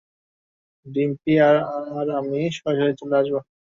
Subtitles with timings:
[0.85, 3.39] ডিম্পি আর আমি সরাসরি চলে আসবো।